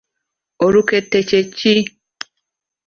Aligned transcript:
Olukete 0.65 1.19
kye 1.27 1.41
ki? 1.57 1.75